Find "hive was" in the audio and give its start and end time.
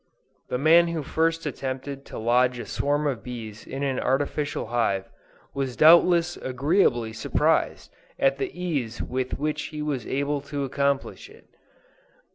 4.73-5.75